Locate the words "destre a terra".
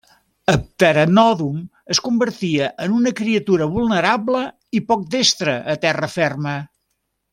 5.17-6.11